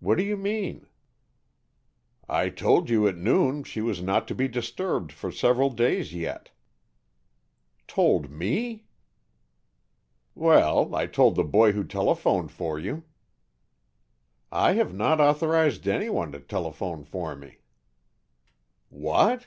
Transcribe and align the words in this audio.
"What 0.00 0.18
do 0.18 0.24
you 0.24 0.36
mean?" 0.36 0.88
"I 2.28 2.48
told 2.48 2.90
you 2.90 3.06
at 3.06 3.16
noon 3.16 3.58
that 3.58 3.68
she 3.68 3.80
was 3.80 4.02
not 4.02 4.26
to 4.26 4.34
be 4.34 4.48
disturbed 4.48 5.12
for 5.12 5.30
several 5.30 5.70
days 5.70 6.12
yet." 6.12 6.50
"Told 7.86 8.28
me?" 8.28 8.86
"Well, 10.34 10.92
I 10.96 11.06
told 11.06 11.36
the 11.36 11.44
boy 11.44 11.70
who 11.70 11.84
telephoned 11.84 12.50
for 12.50 12.76
you." 12.76 13.04
"I 14.50 14.72
have 14.72 14.92
not 14.92 15.20
authorized 15.20 15.86
anyone 15.86 16.32
to 16.32 16.40
telephone 16.40 17.04
for 17.04 17.36
me. 17.36 17.58
"What? 18.88 19.46